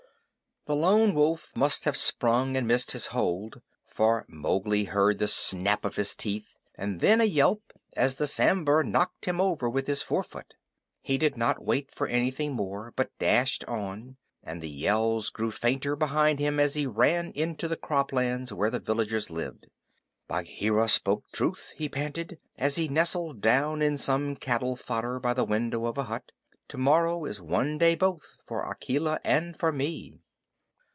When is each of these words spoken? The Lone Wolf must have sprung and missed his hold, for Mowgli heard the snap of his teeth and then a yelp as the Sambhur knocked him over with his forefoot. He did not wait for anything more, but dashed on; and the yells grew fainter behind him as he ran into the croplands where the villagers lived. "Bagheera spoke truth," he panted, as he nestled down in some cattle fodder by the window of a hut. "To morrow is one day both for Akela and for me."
The 0.67 0.75
Lone 0.75 1.15
Wolf 1.15 1.51
must 1.55 1.85
have 1.85 1.97
sprung 1.97 2.55
and 2.55 2.67
missed 2.67 2.91
his 2.91 3.07
hold, 3.07 3.63
for 3.87 4.25
Mowgli 4.29 4.83
heard 4.83 5.17
the 5.17 5.27
snap 5.27 5.83
of 5.83 5.95
his 5.95 6.13
teeth 6.13 6.55
and 6.75 6.99
then 6.99 7.19
a 7.19 7.23
yelp 7.23 7.73
as 7.97 8.17
the 8.17 8.27
Sambhur 8.27 8.83
knocked 8.83 9.25
him 9.25 9.41
over 9.41 9.67
with 9.67 9.87
his 9.87 10.03
forefoot. 10.03 10.53
He 11.01 11.17
did 11.17 11.35
not 11.35 11.65
wait 11.65 11.89
for 11.91 12.05
anything 12.05 12.53
more, 12.53 12.93
but 12.95 13.09
dashed 13.17 13.63
on; 13.65 14.17
and 14.43 14.61
the 14.61 14.69
yells 14.69 15.31
grew 15.31 15.49
fainter 15.49 15.95
behind 15.95 16.37
him 16.37 16.59
as 16.59 16.75
he 16.75 16.85
ran 16.85 17.31
into 17.31 17.67
the 17.67 17.75
croplands 17.75 18.53
where 18.53 18.69
the 18.69 18.79
villagers 18.79 19.31
lived. 19.31 19.65
"Bagheera 20.27 20.87
spoke 20.87 21.23
truth," 21.31 21.73
he 21.75 21.89
panted, 21.89 22.37
as 22.59 22.75
he 22.75 22.87
nestled 22.87 23.41
down 23.41 23.81
in 23.81 23.97
some 23.97 24.35
cattle 24.35 24.75
fodder 24.75 25.19
by 25.19 25.33
the 25.33 25.43
window 25.43 25.87
of 25.87 25.97
a 25.97 26.03
hut. 26.03 26.31
"To 26.67 26.77
morrow 26.77 27.25
is 27.25 27.41
one 27.41 27.79
day 27.79 27.95
both 27.95 28.37
for 28.45 28.61
Akela 28.63 29.19
and 29.25 29.57
for 29.57 29.71
me." 29.71 30.19